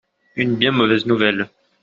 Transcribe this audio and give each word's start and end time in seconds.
Une 0.35 0.55
bien 0.55 0.71
mauvaise 0.71 1.05
nouvelle. 1.05 1.47